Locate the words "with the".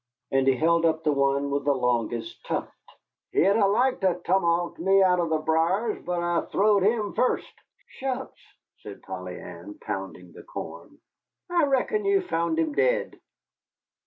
1.51-1.73